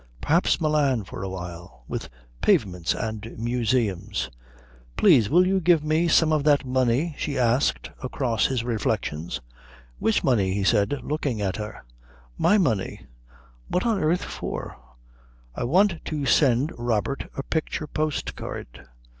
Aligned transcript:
Perhaps 0.19 0.59
Milan 0.59 1.03
for 1.03 1.21
a 1.21 1.29
while, 1.29 1.83
with 1.87 2.09
pavements 2.41 2.95
and 2.95 3.35
museums. 3.37 4.31
"Please, 4.97 5.29
will 5.29 5.45
you 5.45 5.59
give 5.59 5.83
me 5.83 6.07
some 6.07 6.33
of 6.33 6.43
that 6.43 6.65
money?" 6.65 7.13
she 7.19 7.37
asked 7.37 7.91
across 8.01 8.47
his 8.47 8.63
reflections. 8.63 9.41
"Which 9.99 10.23
money?" 10.23 10.55
he 10.55 10.63
said, 10.63 11.01
looking 11.03 11.39
at 11.39 11.57
her. 11.57 11.85
"My 12.35 12.57
money." 12.57 13.05
"What 13.67 13.85
on 13.85 14.01
earth 14.03 14.23
for?" 14.23 14.75
"I 15.53 15.65
want 15.65 16.03
to 16.05 16.25
send 16.25 16.73
Robert 16.79 17.29
a 17.37 17.43
picture 17.43 17.85
postcard." 17.85 18.87